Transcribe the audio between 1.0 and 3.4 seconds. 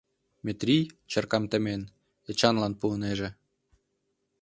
чаркам темен, Эчанлан пуынеже.